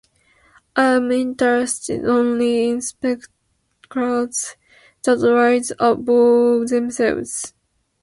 I 0.75 0.95
am 0.95 1.11
interested 1.11 2.05
only 2.05 2.67
in 2.71 2.81
spectacles 2.81 4.55
that 5.03 5.19
rise 5.21 5.71
above 5.79 6.69
themselves. 6.69 7.53